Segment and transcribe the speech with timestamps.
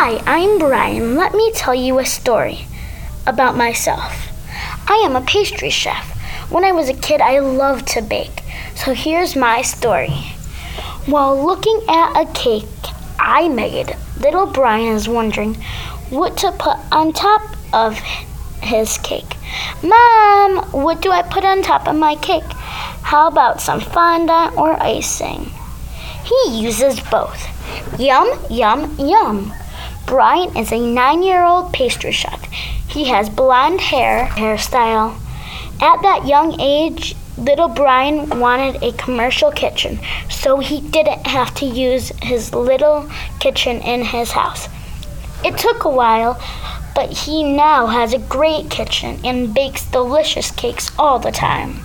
[0.00, 1.16] Hi, I'm Brian.
[1.16, 2.66] Let me tell you a story
[3.26, 4.28] about myself.
[4.88, 6.06] I am a pastry chef.
[6.52, 8.44] When I was a kid, I loved to bake.
[8.76, 10.14] So here's my story.
[11.06, 12.64] While looking at a cake
[13.18, 15.54] I made, little Brian is wondering
[16.10, 17.42] what to put on top
[17.72, 17.98] of
[18.62, 19.34] his cake.
[19.82, 22.48] Mom, what do I put on top of my cake?
[23.02, 25.50] How about some fondant or icing?
[26.22, 27.48] He uses both.
[27.98, 29.52] Yum, yum, yum.
[30.08, 32.42] Brian is a nine year old pastry chef.
[32.88, 35.20] He has blonde hair, hairstyle.
[35.82, 41.66] At that young age, little Brian wanted a commercial kitchen, so he didn't have to
[41.66, 44.70] use his little kitchen in his house.
[45.44, 46.40] It took a while,
[46.94, 51.80] but he now has a great kitchen and bakes delicious cakes all the time.